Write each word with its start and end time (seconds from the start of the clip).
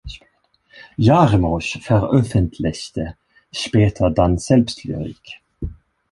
Jarmusch 0.97 1.77
veröffentlichte 1.79 3.17
später 3.51 4.09
dann 4.09 4.39
selbst 4.39 4.83
Lyrik. 4.83 5.41